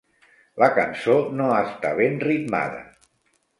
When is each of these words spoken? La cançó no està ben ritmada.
La 0.63 0.69
cançó 0.77 1.17
no 1.41 1.51
està 1.59 1.93
ben 2.01 2.19
ritmada. 2.27 2.83